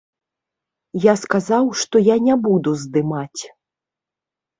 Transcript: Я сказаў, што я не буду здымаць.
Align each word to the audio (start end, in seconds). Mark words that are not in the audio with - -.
Я 1.03 1.13
сказаў, 1.23 1.69
што 1.81 2.01
я 2.03 2.15
не 2.29 2.35
буду 2.47 2.73
здымаць. 2.85 3.41